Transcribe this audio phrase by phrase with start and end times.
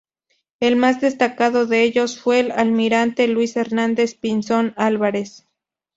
[0.59, 5.45] El más destacado de ellos fue el Almirante Luis Hernández-Pinzón Álvarez.